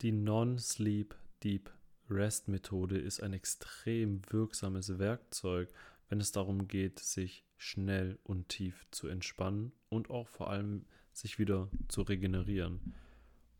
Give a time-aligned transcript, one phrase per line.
[0.00, 1.72] Die Non-Sleep Deep
[2.08, 5.72] Rest Methode ist ein extrem wirksames Werkzeug,
[6.08, 11.40] wenn es darum geht, sich schnell und tief zu entspannen und auch vor allem sich
[11.40, 12.94] wieder zu regenerieren.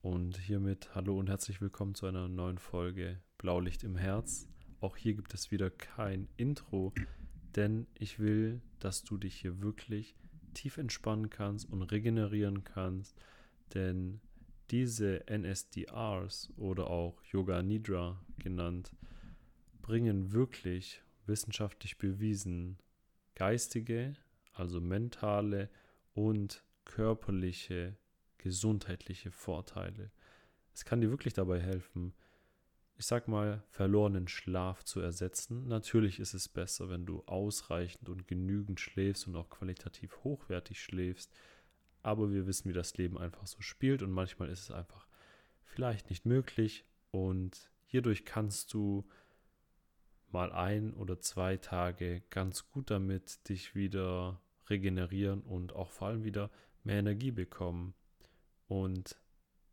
[0.00, 4.46] Und hiermit hallo und herzlich willkommen zu einer neuen Folge Blaulicht im Herz.
[4.78, 6.92] Auch hier gibt es wieder kein Intro,
[7.56, 10.14] denn ich will, dass du dich hier wirklich
[10.54, 13.16] tief entspannen kannst und regenerieren kannst,
[13.74, 14.20] denn
[14.70, 18.92] diese NSDRs oder auch Yoga Nidra genannt,
[19.82, 22.78] bringen wirklich wissenschaftlich bewiesen
[23.34, 24.14] geistige,
[24.52, 25.70] also mentale
[26.14, 27.96] und körperliche,
[28.38, 30.10] gesundheitliche Vorteile.
[30.74, 32.14] Es kann dir wirklich dabei helfen,
[32.96, 35.68] ich sag mal, verlorenen Schlaf zu ersetzen.
[35.68, 41.32] Natürlich ist es besser, wenn du ausreichend und genügend schläfst und auch qualitativ hochwertig schläfst,
[42.02, 45.06] aber wir wissen, wie das Leben einfach so spielt und manchmal ist es einfach
[45.64, 49.06] vielleicht nicht möglich und hierdurch kannst du
[50.30, 56.24] mal ein oder zwei Tage ganz gut damit dich wieder regenerieren und auch vor allem
[56.24, 56.50] wieder
[56.84, 57.94] mehr Energie bekommen.
[58.66, 59.16] Und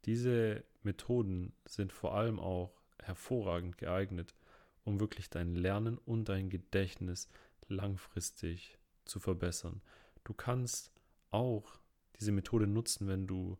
[0.05, 4.33] diese Methoden sind vor allem auch hervorragend geeignet,
[4.83, 7.27] um wirklich dein Lernen und dein Gedächtnis
[7.67, 9.81] langfristig zu verbessern.
[10.23, 10.91] Du kannst
[11.31, 11.79] auch
[12.19, 13.57] diese Methode nutzen, wenn du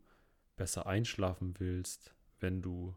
[0.56, 2.94] besser einschlafen willst, wenn du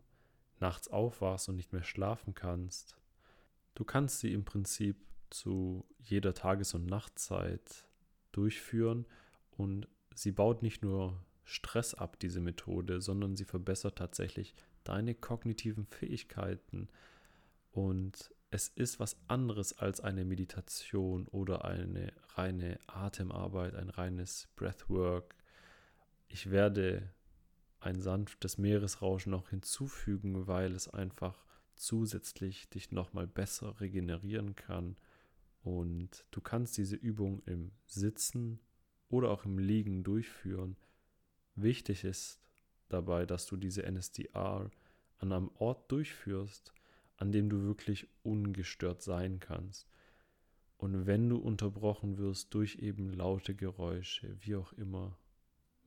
[0.60, 2.98] nachts aufwachst und nicht mehr schlafen kannst.
[3.76, 4.98] Du kannst sie im Prinzip
[5.30, 7.88] zu jeder Tages- und Nachtzeit
[8.32, 9.06] durchführen
[9.52, 15.86] und sie baut nicht nur Stress ab, diese Methode, sondern sie verbessert tatsächlich deine kognitiven
[15.86, 16.90] Fähigkeiten.
[17.72, 25.36] Und es ist was anderes als eine Meditation oder eine reine Atemarbeit, ein reines Breathwork
[26.30, 27.12] ich werde
[27.80, 31.44] ein sanftes Meeresrauschen noch hinzufügen, weil es einfach
[31.76, 34.96] zusätzlich dich nochmal besser regenerieren kann.
[35.62, 38.60] Und du kannst diese Übung im Sitzen
[39.10, 40.78] oder auch im Liegen durchführen.
[41.56, 42.40] Wichtig ist
[42.90, 44.70] dabei, dass du diese NSDR
[45.18, 46.74] an einem Ort durchführst,
[47.18, 49.88] an dem du wirklich ungestört sein kannst.
[50.78, 55.18] Und wenn du unterbrochen wirst durch eben laute Geräusche, wie auch immer,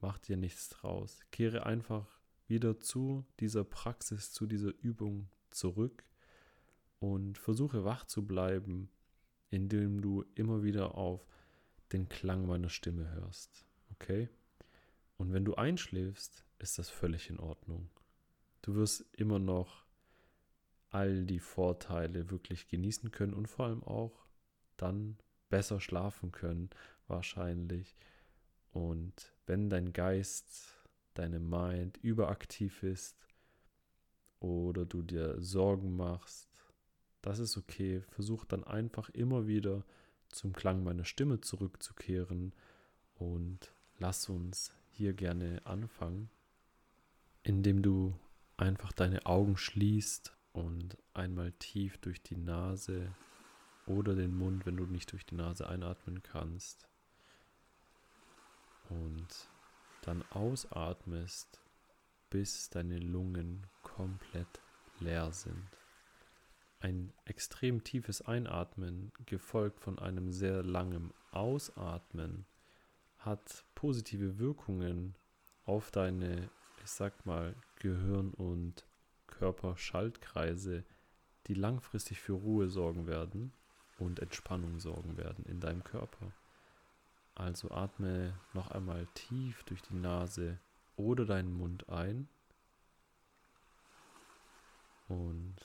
[0.02, 1.20] mach dir nichts draus.
[1.30, 6.04] Kehre einfach wieder zu dieser Praxis, zu dieser Übung zurück
[6.98, 8.90] und versuche wach zu bleiben,
[9.50, 11.26] indem du immer wieder auf
[11.92, 13.64] den Klang meiner Stimme hörst.
[13.92, 14.28] Okay?
[15.16, 17.90] Und wenn du einschläfst, ist das völlig in Ordnung.
[18.62, 19.84] Du wirst immer noch
[20.90, 24.26] all die Vorteile wirklich genießen können und vor allem auch
[24.76, 26.70] dann besser schlafen können,
[27.06, 27.96] wahrscheinlich.
[28.72, 30.80] Und wenn dein Geist,
[31.12, 33.28] deine Mind überaktiv ist
[34.40, 36.48] oder du dir Sorgen machst,
[37.20, 38.00] das ist okay.
[38.08, 39.84] Versuch dann einfach immer wieder
[40.30, 42.54] zum Klang meiner Stimme zurückzukehren
[43.16, 46.30] und lass uns hier gerne anfangen,
[47.42, 48.19] indem du
[48.56, 53.14] einfach deine Augen schließt und einmal tief durch die Nase
[53.84, 56.88] oder den Mund, wenn du nicht durch die Nase einatmen kannst,
[58.92, 59.28] und
[60.03, 61.60] dann ausatmest,
[62.30, 64.60] bis deine Lungen komplett
[65.00, 65.69] leer sind.
[66.80, 72.44] Ein extrem tiefes Einatmen, gefolgt von einem sehr langen Ausatmen,
[73.19, 75.14] hat positive Wirkungen
[75.64, 76.50] auf deine,
[76.82, 78.84] ich sag mal, Gehirn- und
[79.28, 80.84] Körperschaltkreise,
[81.47, 83.52] die langfristig für Ruhe sorgen werden
[83.98, 86.32] und Entspannung sorgen werden in deinem Körper.
[87.34, 90.59] Also atme noch einmal tief durch die Nase
[90.97, 92.28] oder deinen Mund ein.
[95.09, 95.56] Und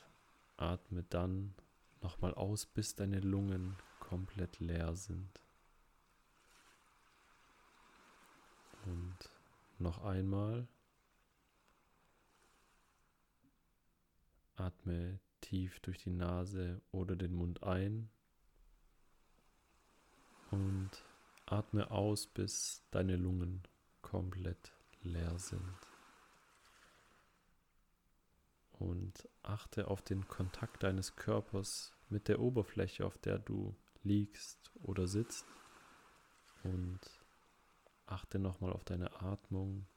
[0.58, 1.54] atme dann
[2.02, 5.42] nochmal aus, bis deine Lungen komplett leer sind.
[8.86, 9.30] Und
[9.80, 10.68] noch einmal.
[14.56, 18.10] Atme tief durch die Nase oder den Mund ein.
[20.50, 20.90] Und
[21.50, 23.64] Atme aus, bis deine Lungen
[24.02, 25.78] komplett leer sind.
[28.74, 35.08] Und achte auf den Kontakt deines Körpers mit der Oberfläche, auf der du liegst oder
[35.08, 35.46] sitzt.
[36.64, 37.00] Und
[38.06, 39.88] achte nochmal auf deine Atmung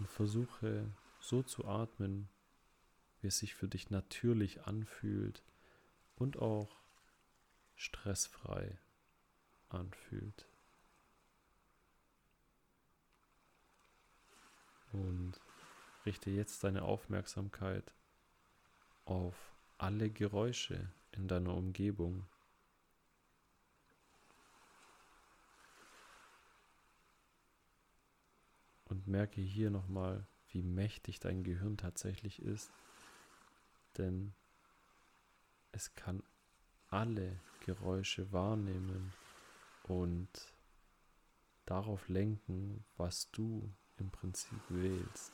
[0.00, 2.28] und versuche so zu atmen,
[3.20, 5.44] wie es sich für dich natürlich anfühlt
[6.16, 6.76] und auch
[7.76, 8.78] stressfrei
[9.68, 10.47] anfühlt.
[14.92, 15.40] Und
[16.06, 17.92] richte jetzt deine Aufmerksamkeit
[19.04, 19.36] auf
[19.76, 22.26] alle Geräusche in deiner Umgebung.
[28.84, 32.72] Und merke hier nochmal, wie mächtig dein Gehirn tatsächlich ist,
[33.98, 34.32] denn
[35.72, 36.22] es kann
[36.88, 39.12] alle Geräusche wahrnehmen
[39.82, 40.28] und
[41.66, 45.32] darauf lenken, was du im Prinzip wählst.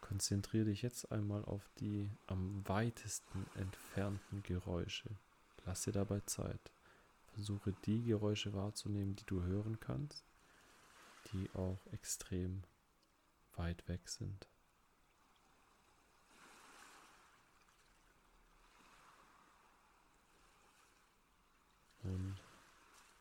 [0.00, 5.10] Konzentriere dich jetzt einmal auf die am weitesten entfernten Geräusche.
[5.64, 6.72] Lass dir dabei Zeit.
[7.34, 10.24] Versuche die Geräusche wahrzunehmen, die du hören kannst,
[11.32, 12.64] die auch extrem
[13.54, 14.48] weit weg sind.
[22.02, 22.36] Und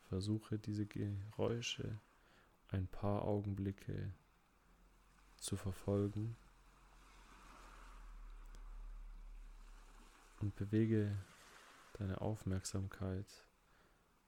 [0.07, 1.99] versuche diese Geräusche
[2.71, 4.13] ein paar Augenblicke
[5.37, 6.35] zu verfolgen
[10.41, 11.17] und bewege
[11.93, 13.45] deine Aufmerksamkeit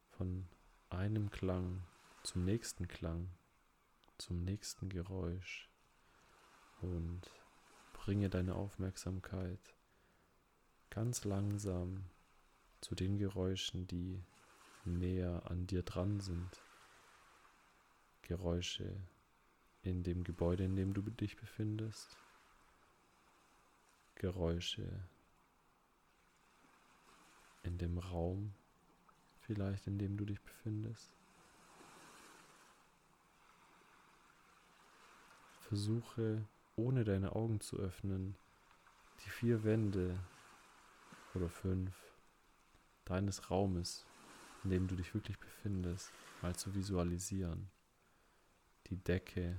[0.10, 0.48] von
[0.90, 1.84] einem Klang
[2.24, 3.30] zum nächsten Klang,
[4.18, 5.70] zum nächsten Geräusch
[6.82, 7.22] und
[7.94, 9.76] bringe deine Aufmerksamkeit
[10.90, 12.06] ganz langsam
[12.82, 14.24] zu den Geräuschen, die
[14.84, 16.62] näher an dir dran sind.
[18.22, 18.96] Geräusche
[19.84, 22.18] in dem Gebäude, in dem du dich befindest.
[24.16, 24.88] Geräusche
[27.64, 28.54] in dem Raum,
[29.42, 31.16] vielleicht in dem du dich befindest.
[35.62, 36.46] Versuche,
[36.76, 38.36] ohne deine Augen zu öffnen,
[39.24, 40.20] die vier Wände
[41.34, 41.96] oder fünf
[43.06, 44.06] deines Raumes,
[44.64, 47.70] in dem du dich wirklich befindest, mal zu visualisieren.
[48.92, 49.56] Die Decke,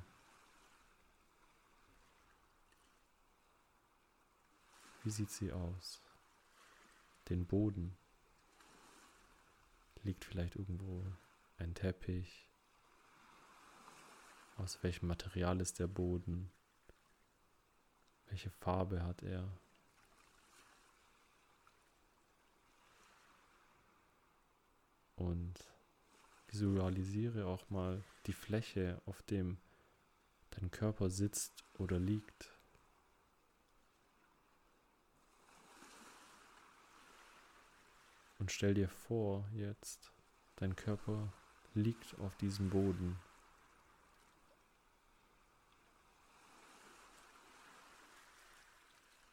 [5.03, 6.03] wie sieht sie aus?
[7.31, 7.97] Den Boden.
[10.03, 11.03] Liegt vielleicht irgendwo
[11.57, 12.47] ein Teppich?
[14.59, 16.53] Aus welchem Material ist der Boden?
[18.27, 19.51] Welche Farbe hat er?
[25.17, 25.72] Und
[26.53, 29.57] visualisiere auch mal die Fläche, auf dem
[30.51, 32.53] dein Körper sitzt oder liegt.
[38.39, 40.13] Und stell dir vor, jetzt,
[40.57, 41.33] dein Körper
[41.75, 43.19] liegt auf diesem Boden.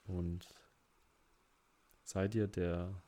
[0.06, 0.48] Und
[2.04, 3.02] sei dir der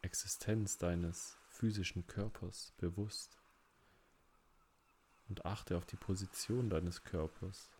[0.00, 3.39] Existenz deines physischen Körpers bewusst
[5.30, 7.70] und achte auf die Position deines Körpers.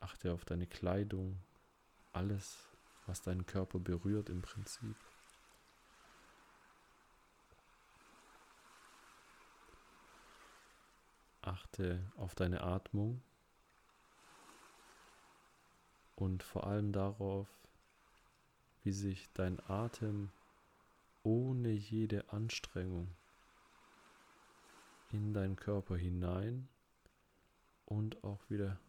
[0.00, 1.40] Achte auf deine Kleidung,
[2.12, 2.68] alles,
[3.06, 4.96] was deinen Körper berührt im Prinzip.
[11.42, 13.22] Achte auf deine Atmung
[16.16, 17.46] und vor allem darauf,
[18.82, 20.32] wie sich dein Atem
[21.22, 23.14] ohne jede Anstrengung
[25.14, 26.68] in deinen Körper hinein
[27.84, 28.80] und auch wieder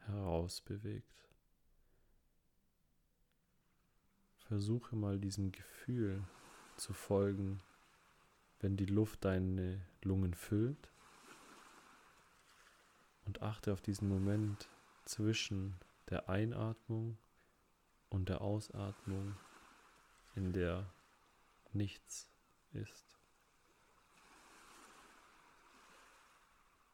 [0.00, 1.26] heraus bewegt.
[4.36, 6.22] Versuche mal diesem Gefühl
[6.76, 7.62] zu folgen,
[8.58, 10.92] wenn die Luft deine Lungen füllt
[13.24, 14.68] und achte auf diesen Moment
[15.06, 15.76] zwischen
[16.10, 17.16] der Einatmung
[18.10, 19.34] und der Ausatmung,
[20.34, 20.92] in der
[21.72, 22.28] nichts
[22.72, 23.19] ist.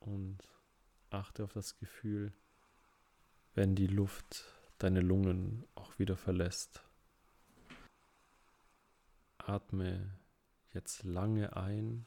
[0.07, 0.39] Und
[1.11, 2.33] achte auf das Gefühl,
[3.55, 4.45] wenn die Luft
[4.79, 6.83] deine Lungen auch wieder verlässt.
[9.39, 10.19] Atme
[10.73, 12.07] jetzt lange ein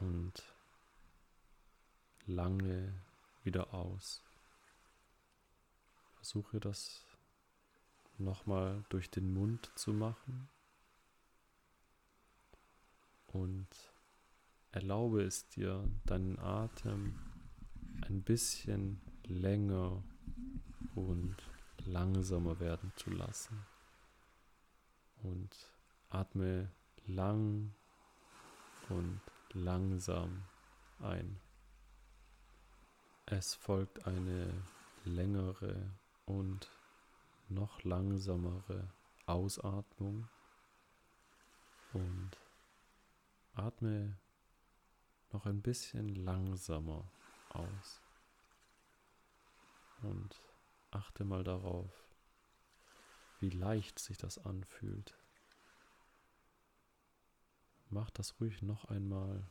[0.00, 0.42] und
[2.26, 2.94] lange
[3.42, 4.22] wieder aus.
[6.14, 7.04] Versuche das
[8.18, 10.48] nochmal durch den Mund zu machen
[13.26, 13.68] und
[14.76, 17.18] erlaube es dir, deinen Atem
[18.02, 20.02] ein bisschen länger
[20.94, 21.34] und
[21.86, 23.64] langsamer werden zu lassen.
[25.22, 25.56] Und
[26.10, 26.70] atme
[27.06, 27.72] lang
[28.90, 29.22] und
[29.54, 30.42] langsam
[31.00, 31.40] ein.
[33.24, 34.52] Es folgt eine
[35.06, 35.90] längere
[36.26, 36.68] und
[37.48, 38.90] noch langsamere
[39.24, 40.28] Ausatmung
[41.94, 42.30] und
[43.54, 44.18] atme
[45.36, 47.04] noch ein bisschen langsamer
[47.50, 48.00] aus.
[50.00, 50.42] Und
[50.90, 51.90] achte mal darauf,
[53.40, 55.14] wie leicht sich das anfühlt.
[57.90, 59.46] Mach das ruhig noch einmal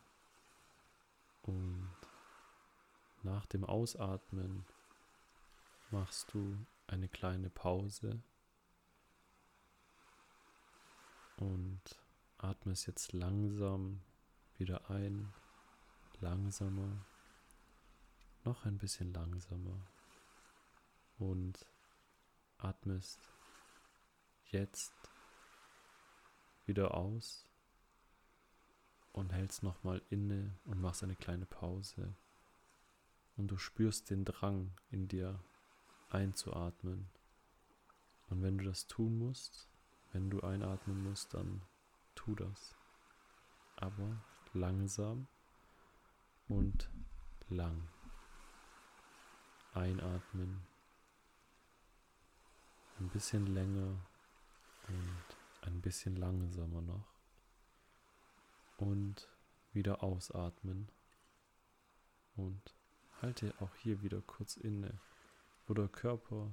[1.44, 1.96] und
[3.22, 4.66] nach dem Ausatmen
[5.92, 8.24] machst du eine kleine Pause
[11.38, 11.82] und
[12.40, 14.02] atmest jetzt langsam
[14.58, 15.32] wieder ein,
[16.26, 17.06] langsamer,
[18.46, 19.80] noch ein bisschen langsamer
[21.20, 21.68] und
[22.58, 23.20] atmest
[24.48, 24.96] jetzt
[26.66, 27.46] wieder aus
[29.14, 32.16] und hältst nochmal inne und machst eine kleine Pause.
[33.38, 35.40] Und du spürst den Drang in dir
[36.10, 37.08] einzuatmen.
[38.30, 39.70] Und wenn du das tun musst,
[40.12, 41.62] wenn du einatmen musst, dann
[42.16, 42.76] tu das.
[43.76, 45.28] Aber langsam
[46.48, 46.90] und
[47.50, 47.88] lang.
[49.74, 50.62] Einatmen.
[53.00, 53.98] Ein bisschen länger
[54.88, 55.26] und
[55.68, 57.16] ein bisschen langsamer noch
[58.78, 59.30] und
[59.74, 60.90] wieder ausatmen.
[62.36, 62.76] Und
[63.22, 65.00] halte auch hier wieder kurz inne,
[65.68, 66.52] wo der Körper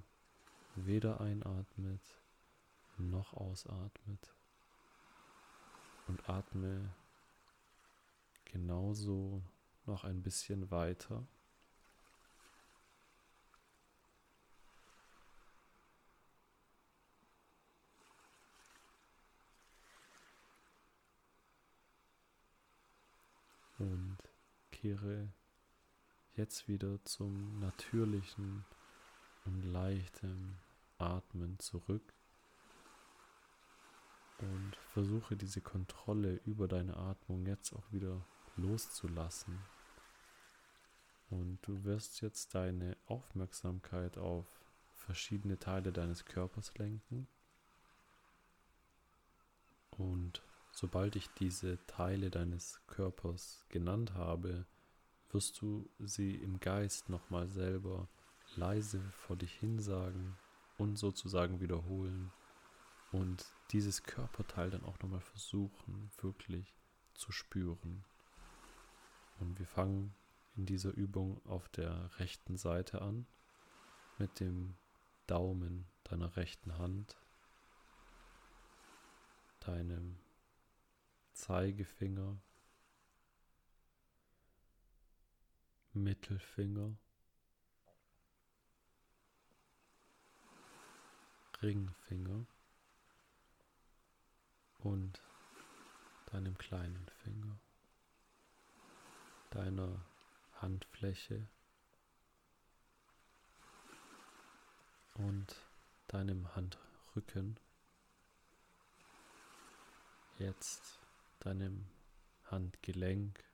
[0.75, 2.01] weder einatmet
[2.99, 4.35] noch ausatmet.
[6.07, 6.95] Und atme
[8.45, 9.43] genauso
[9.87, 11.27] noch ein bisschen weiter.
[23.83, 24.19] und
[24.71, 25.29] kehre
[26.37, 28.65] jetzt wieder zum natürlichen
[29.45, 30.57] und leichten
[30.99, 32.15] Atmen zurück
[34.39, 38.25] und versuche diese Kontrolle über deine Atmung jetzt auch wieder
[38.57, 39.59] loszulassen.
[41.31, 44.47] Und du wirst jetzt deine Aufmerksamkeit auf
[44.95, 47.27] verschiedene Teile deines Körpers lenken
[49.91, 50.43] und
[50.73, 54.65] Sobald ich diese Teile deines Körpers genannt habe,
[55.31, 58.09] wirst du sie im Geist nochmal selber
[58.57, 60.37] leise vor dich hinsagen
[60.79, 62.33] und sozusagen wiederholen
[63.13, 66.75] und dieses Körperteil dann auch nochmal versuchen, wirklich
[67.15, 68.03] zu spüren.
[69.39, 70.15] Und wir fangen
[70.57, 73.27] in dieser Übung auf der rechten Seite an
[74.19, 74.77] mit dem
[75.27, 77.17] Daumen deiner rechten Hand,
[79.61, 80.19] deinem
[81.33, 82.37] Zeigefinger,
[85.95, 86.97] Mittelfinger,
[91.63, 92.47] Ringfinger
[94.79, 95.23] und
[96.27, 97.59] deinem kleinen Finger,
[99.53, 100.01] deiner
[100.55, 101.47] Handfläche
[105.15, 105.55] und
[106.09, 107.61] deinem Handrücken.
[110.39, 110.99] Jetzt
[111.41, 111.87] deinem
[112.47, 113.45] Handgelenk.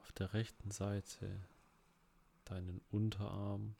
[0.00, 1.46] Auf der rechten Seite
[2.44, 3.76] deinen Unterarm,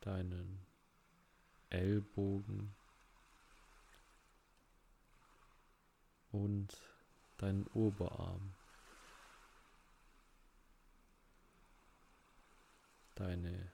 [0.00, 0.64] deinen
[1.70, 2.74] Ellbogen
[6.32, 6.68] und
[7.38, 8.54] deinen Oberarm.
[13.14, 13.72] Deine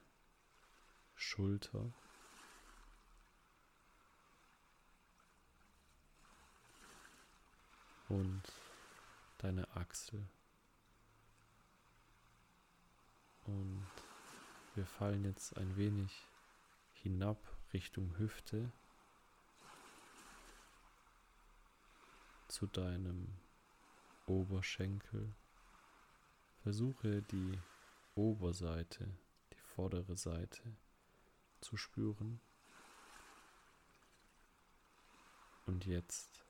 [1.14, 1.92] Schulter.
[8.08, 8.42] Und
[9.38, 10.24] deine Achsel.
[13.44, 13.86] Und
[14.74, 16.12] wir fallen jetzt ein wenig
[16.94, 17.38] hinab
[17.72, 18.70] Richtung Hüfte
[22.56, 23.36] zu deinem
[24.24, 25.30] Oberschenkel.
[26.62, 27.60] Versuche die
[28.14, 29.14] Oberseite,
[29.52, 30.62] die vordere Seite
[31.60, 32.40] zu spüren.
[35.66, 36.46] Und jetzt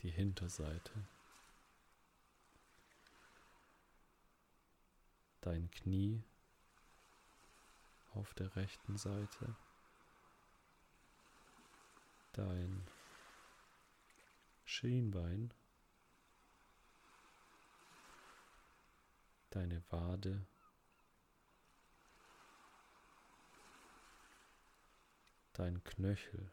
[0.00, 0.92] die Hinterseite.
[5.40, 6.22] Dein Knie
[8.12, 9.56] auf der rechten Seite.
[12.32, 12.86] Dein
[14.70, 15.52] Schienbein.
[19.50, 20.46] Deine Wade.
[25.60, 26.50] dein Knöchel.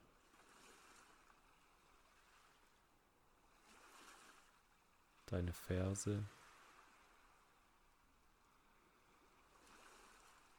[5.28, 6.26] Deine Ferse,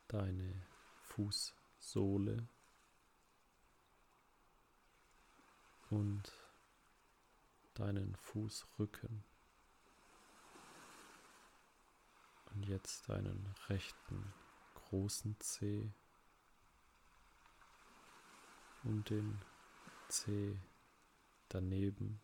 [0.09, 0.63] deine
[1.03, 2.47] Fußsohle
[5.91, 6.33] und
[7.79, 9.25] deinen Fußrücken.
[12.53, 14.35] Und jetzt deinen rechten
[14.75, 15.89] großen Zeh
[18.83, 19.41] und den
[20.09, 20.59] Zeh
[21.49, 22.21] daneben,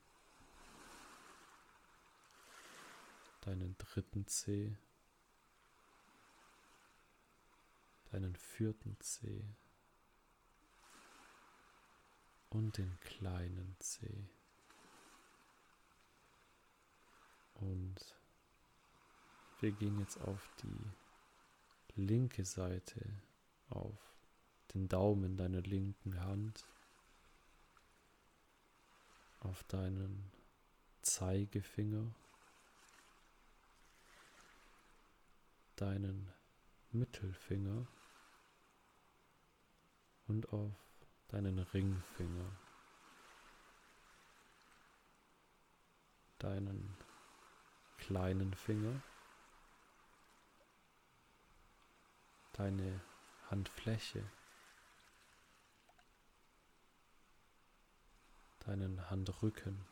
[3.42, 4.76] deinen dritten Zeh,
[8.10, 9.44] deinen vierten Zeh.
[12.50, 14.28] Und den kleinen Zeh.
[17.64, 17.96] Und
[19.60, 23.00] wir gehen jetzt auf die linke Seite,
[23.70, 23.98] auf
[24.74, 26.66] den Daumen deiner linken Hand,
[29.40, 30.30] auf deinen
[31.02, 32.14] Zeigefinger,
[35.76, 36.30] deinen
[36.92, 37.86] Mittelfinger
[40.26, 40.74] und auf
[41.28, 42.52] deinen Ringfinger,
[46.38, 47.03] deinen
[48.06, 49.00] kleinen Finger,
[52.52, 53.00] deine
[53.50, 54.22] Handfläche,
[58.66, 59.86] deinen Handrücken.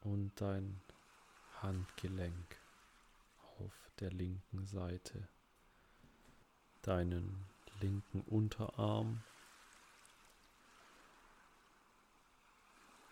[0.00, 0.80] Und dein
[1.60, 2.56] Handgelenk
[3.60, 5.28] auf der linken Seite,
[6.82, 7.46] deinen
[7.80, 9.22] linken Unterarm,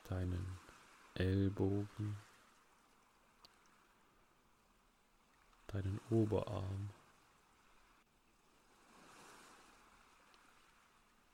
[0.09, 0.60] deinen
[1.21, 2.17] Ellbogen,
[5.67, 6.89] deinen Oberarm,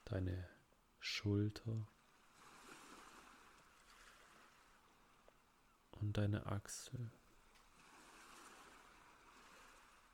[0.07, 0.49] deine
[0.99, 1.87] Schulter.
[6.00, 7.11] Und deine Achsel.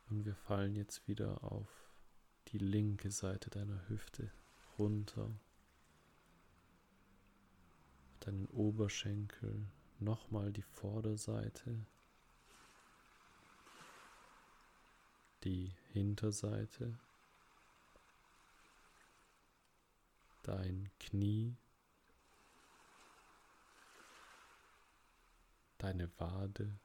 [0.09, 1.67] Und wir fallen jetzt wieder auf
[2.49, 4.31] die linke Seite deiner Hüfte
[4.77, 5.29] runter
[8.25, 9.67] deinen Oberschenkel,
[9.99, 11.85] nochmal die Vorderseite,
[15.43, 16.97] die Hinterseite,
[20.43, 21.55] dein Knie,
[25.77, 26.79] deine Wade,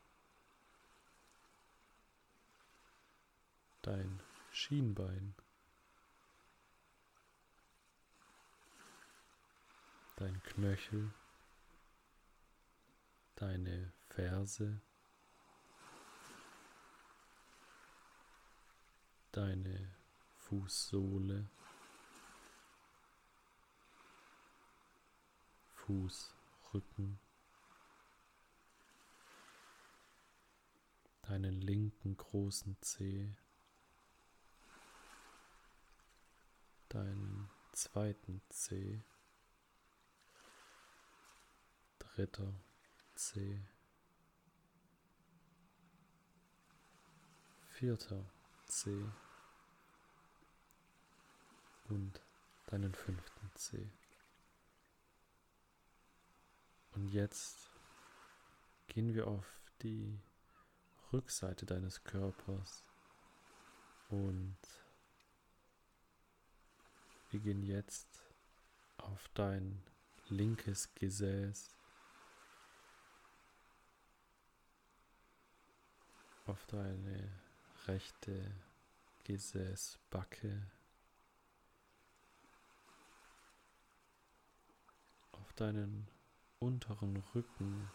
[3.83, 4.21] dein
[4.51, 5.35] Schienbein.
[10.19, 11.13] dein Knöchel,
[13.39, 14.81] deine Ferse,
[19.31, 19.95] deine
[20.39, 21.49] Fußsohle,
[25.77, 27.21] Fußrücken,
[31.23, 33.37] deinen linken großen Zeh,
[36.89, 39.01] deinen zweiten Zeh,
[42.01, 42.53] dritter
[43.19, 43.61] C.
[47.71, 48.25] Vierter
[48.67, 48.93] C.
[51.89, 52.21] Und
[52.67, 53.91] deinen fünften C.
[56.93, 57.73] Und jetzt
[58.87, 59.47] gehen wir auf
[59.83, 60.17] die
[61.13, 62.85] Rückseite deines Körpers
[64.11, 64.59] und
[67.31, 68.23] wir gehen jetzt
[68.97, 69.83] auf dein
[70.29, 71.78] linkes Gesäß
[76.49, 77.31] auf deine
[77.87, 78.55] rechte
[79.25, 80.63] Gesäßbacke,
[85.33, 86.09] auf deinen
[86.59, 87.91] unteren Rücken,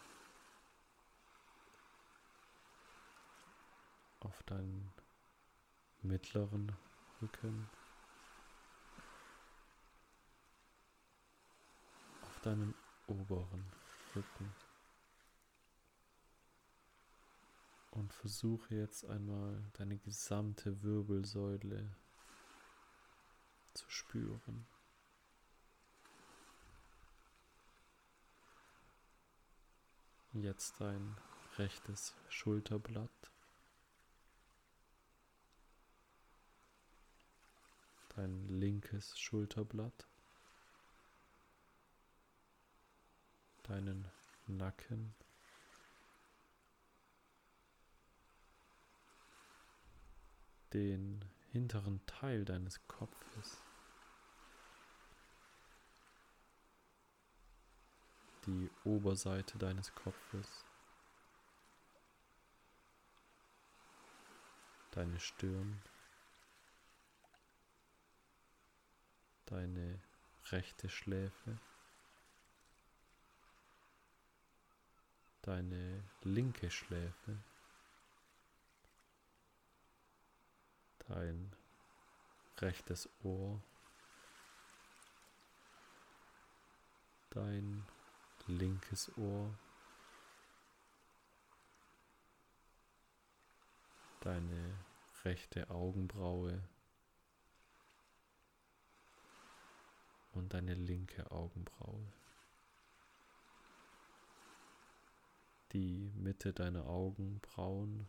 [4.20, 4.92] auf deinen
[6.02, 6.70] mittleren
[7.20, 7.68] Rücken,
[12.22, 12.72] auf deinen
[13.08, 13.64] oberen
[14.14, 14.63] Rücken.
[17.94, 21.94] Und versuche jetzt einmal deine gesamte Wirbelsäule
[23.72, 24.66] zu spüren.
[30.32, 31.16] Jetzt dein
[31.56, 33.30] rechtes Schulterblatt.
[38.16, 40.08] Dein linkes Schulterblatt.
[43.62, 44.08] Deinen
[44.48, 45.14] Nacken.
[50.74, 53.62] den hinteren Teil deines Kopfes.
[58.46, 60.64] Die Oberseite deines Kopfes.
[64.90, 65.80] Deine Stirn.
[69.46, 70.00] Deine
[70.50, 71.58] rechte Schläfe.
[75.42, 77.38] Deine linke Schläfe.
[81.14, 81.52] Dein
[82.58, 83.62] rechtes Ohr,
[87.30, 87.86] dein
[88.48, 89.56] linkes Ohr,
[94.22, 94.76] deine
[95.22, 96.60] rechte Augenbraue.
[100.32, 102.12] Und deine linke Augenbraue.
[105.72, 108.08] Die Mitte deiner Augenbrauen,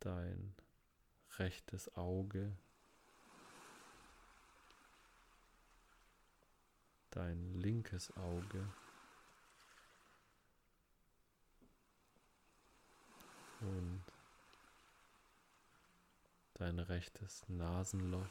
[0.00, 0.54] dein
[1.38, 2.56] rechtes Auge,
[7.10, 8.66] dein linkes Auge.
[13.60, 14.04] Und
[16.54, 18.26] dein rechtes Nasenloch.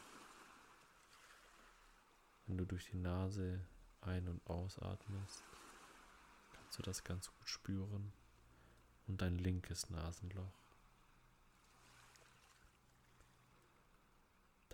[2.46, 3.60] Wenn du durch die Nase
[4.00, 5.44] ein- und ausatmest,
[6.52, 8.12] kannst du das ganz gut spüren.
[9.06, 10.67] Und dein linkes Nasenloch.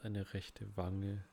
[0.04, 1.24] Deine rechte Wange.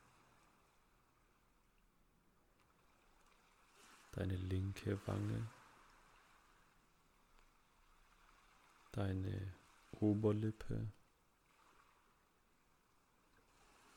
[4.14, 5.48] Deine linke Wange.
[8.94, 9.54] Deine
[9.92, 10.92] Oberlippe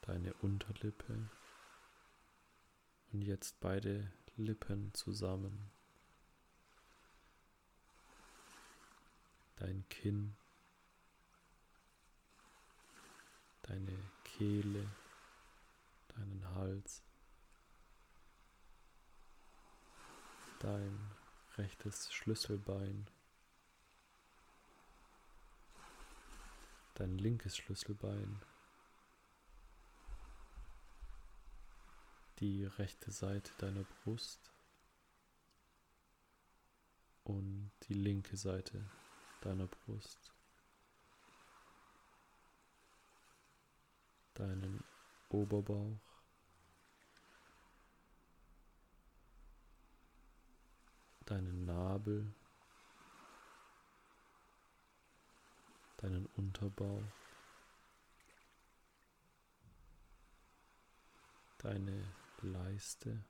[0.07, 1.31] deine Unterlippe
[3.13, 5.71] und jetzt beide Lippen zusammen,
[9.57, 10.37] dein Kinn,
[13.63, 13.97] deine
[14.37, 14.90] Kehle,
[16.09, 17.03] deinen Hals,
[20.59, 20.99] dein
[21.57, 23.07] rechtes Schlüsselbein,
[26.94, 28.42] dein linkes Schlüsselbein.
[32.40, 34.53] die rechte Seite deiner Brust
[37.23, 38.85] und die linke Seite
[39.40, 40.34] deiner Brust,
[44.35, 44.83] deinen
[45.29, 45.99] Oberbauch,
[51.27, 52.35] deinen Nabel,
[55.99, 57.03] deinen Unterbauch,
[61.59, 62.05] deine
[62.42, 63.25] Leiste,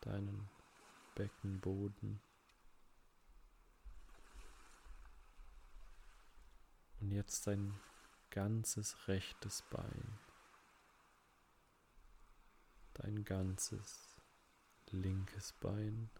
[0.00, 0.50] deinen
[1.14, 2.25] Beckenboden
[7.00, 7.78] und jetzt dein
[8.30, 10.18] ganzes rechtes Bein,
[12.94, 14.16] dein ganzes
[14.90, 16.10] linkes Bein,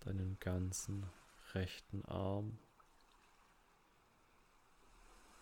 [0.00, 1.06] deinen ganzen
[1.54, 2.58] rechten Arm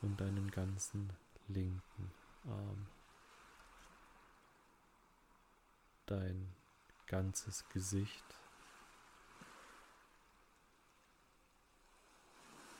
[0.02, 1.12] und deinen ganzen
[1.48, 2.12] linken
[2.48, 2.86] Arm.
[6.06, 6.54] Dein
[7.06, 8.24] ganzes Gesicht.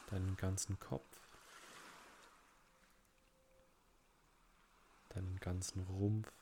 [0.06, 1.08] Deinen ganzen Kopf.
[5.10, 6.32] Deinen ganzen Rumpf.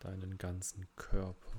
[0.00, 1.58] Deinen ganzen Körper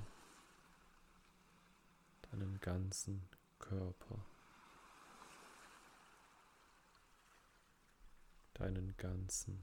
[2.32, 4.24] deinen ganzen Körper,
[8.54, 9.62] deinen ganzen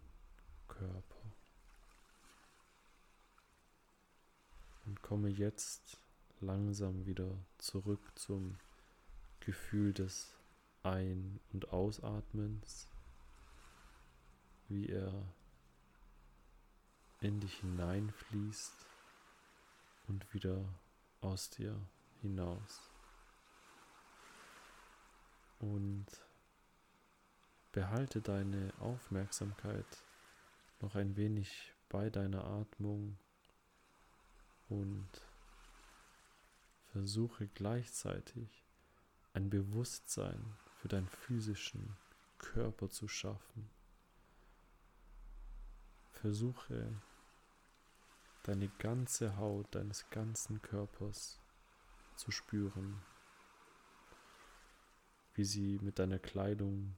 [0.67, 1.31] Körper.
[4.85, 5.99] Und komme jetzt
[6.41, 8.57] langsam wieder zurück zum
[9.39, 10.35] Gefühl des
[10.83, 12.87] Ein- und Ausatmens,
[14.67, 15.33] wie er
[17.21, 18.85] in dich hineinfließt
[20.07, 20.63] und wieder
[21.21, 21.75] aus dir
[22.21, 22.81] hinaus.
[25.59, 26.07] Und
[27.71, 30.03] behalte deine Aufmerksamkeit
[30.79, 33.17] noch ein wenig bei deiner Atmung
[34.69, 35.28] und
[36.99, 38.65] versuche gleichzeitig
[39.31, 41.95] ein Bewusstsein für deinen physischen
[42.39, 43.69] Körper zu schaffen.
[46.11, 46.93] Versuche
[48.43, 51.39] deine ganze Haut deines ganzen Körpers
[52.17, 53.01] zu spüren,
[55.35, 56.97] wie sie mit deiner Kleidung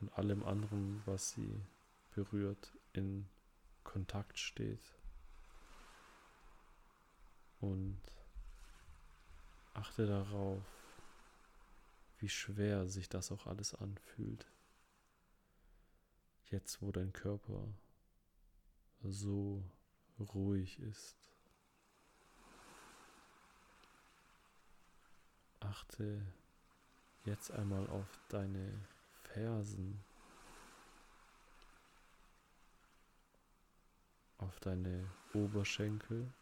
[0.00, 1.60] und allem anderen, was sie
[2.14, 3.28] berührt, in
[3.82, 4.94] Kontakt steht.
[7.60, 8.00] Und
[9.74, 10.62] achte darauf,
[12.18, 14.46] wie schwer sich das auch alles anfühlt.
[16.50, 17.66] Jetzt, wo dein Körper
[19.02, 19.62] so
[20.18, 21.16] ruhig ist.
[25.60, 26.26] Achte
[27.24, 28.72] jetzt einmal auf deine
[29.22, 30.02] Fersen,
[34.38, 36.32] auf deine Oberschenkel,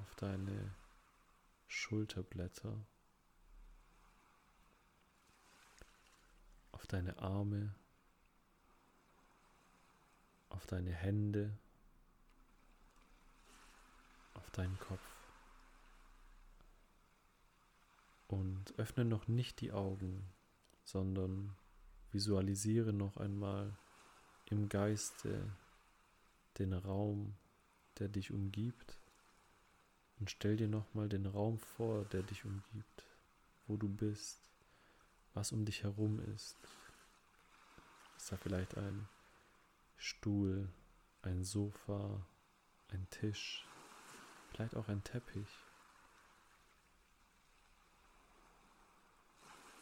[0.00, 0.74] auf deine
[1.66, 2.78] Schulterblätter,
[6.72, 7.74] auf deine Arme,
[10.48, 11.56] auf deine Hände,
[14.34, 15.00] auf deinen Kopf.
[18.28, 20.28] Und öffne noch nicht die Augen,
[20.84, 21.56] sondern
[22.10, 23.76] visualisiere noch einmal
[24.46, 25.52] im Geiste
[26.58, 27.34] den Raum,
[27.98, 28.98] der dich umgibt.
[30.20, 33.04] Und stell dir nochmal den Raum vor, der dich umgibt,
[33.66, 34.38] wo du bist,
[35.34, 36.56] was um dich herum ist.
[38.16, 39.08] Ist da vielleicht ein
[39.96, 40.68] Stuhl,
[41.22, 42.24] ein Sofa,
[42.88, 43.66] ein Tisch,
[44.50, 45.48] vielleicht auch ein Teppich.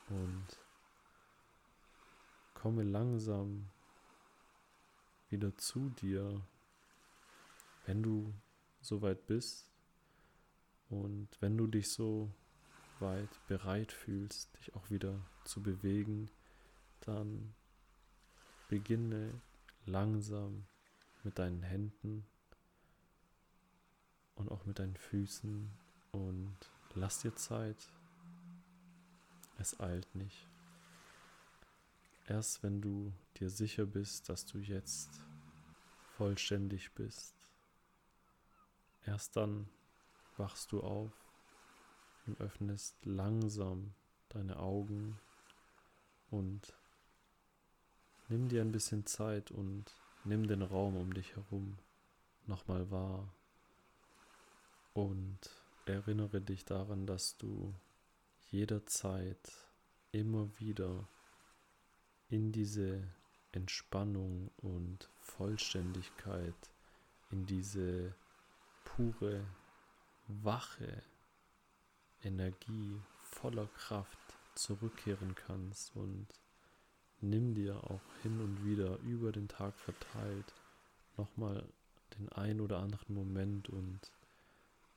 [0.09, 0.47] Und
[2.55, 3.68] komme langsam
[5.31, 6.40] wieder zu dir,
[7.87, 8.33] wenn du
[8.81, 9.72] soweit bist
[10.93, 12.31] und wenn du dich so
[13.01, 16.29] weit bereit fühlst, dich auch wieder zu bewegen,
[17.01, 17.55] dann
[18.69, 19.33] beginne
[19.87, 20.67] langsam
[21.25, 22.27] mit deinen Händen
[24.35, 25.71] und auch mit deinen Füßen
[26.13, 26.57] und
[26.95, 27.91] lass dir Zeit.
[29.59, 30.47] Es eilt nicht.
[32.27, 35.09] Erst wenn du dir sicher bist, dass du jetzt
[36.19, 37.35] vollständig bist,
[39.07, 39.71] erst dann
[40.37, 41.12] wachst du auf
[42.27, 43.95] und öffnest langsam
[44.29, 45.18] deine Augen
[46.31, 46.75] und
[48.33, 49.92] Nimm dir ein bisschen Zeit und
[50.25, 51.77] nimm den Raum um dich herum
[52.47, 53.31] nochmal wahr
[54.95, 55.38] und
[55.85, 57.75] erinnere dich daran, dass du
[58.51, 59.53] jederzeit
[60.12, 61.07] immer wieder
[62.31, 63.07] in diese
[63.53, 66.71] Entspannung und Vollständigkeit,
[67.31, 68.14] in diese
[68.85, 69.45] pure,
[70.27, 71.03] wache
[72.23, 74.19] Energie voller Kraft
[74.55, 76.27] zurückkehren kannst und
[77.21, 80.55] nimm dir auch hin und wieder über den Tag verteilt
[81.17, 81.65] nochmal
[82.19, 84.01] den ein oder anderen Moment und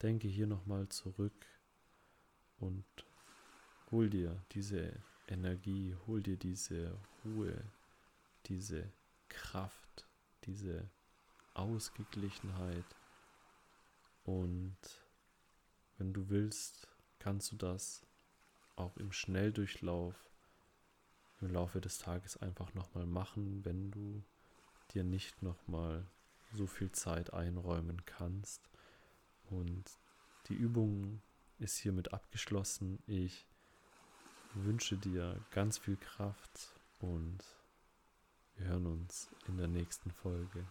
[0.01, 1.45] denke hier nochmal zurück
[2.59, 2.85] und
[3.91, 4.91] hol dir diese
[5.27, 7.63] Energie, hol dir diese Ruhe,
[8.45, 8.91] diese
[9.29, 10.05] Kraft,
[10.45, 10.89] diese
[11.53, 12.85] Ausgeglichenheit
[14.23, 14.77] und
[15.97, 16.87] wenn du willst,
[17.19, 18.05] kannst du das
[18.75, 20.15] auch im Schnelldurchlauf
[21.41, 24.23] im Laufe des Tages einfach nochmal machen, wenn du
[24.93, 26.05] dir nicht nochmal
[26.53, 28.61] so viel Zeit einräumen kannst.
[29.49, 29.83] Und
[30.47, 31.21] die Übung
[31.59, 32.99] ist hiermit abgeschlossen.
[33.07, 33.45] Ich
[34.53, 37.43] wünsche dir ganz viel Kraft und
[38.55, 40.65] wir hören uns in der nächsten Folge.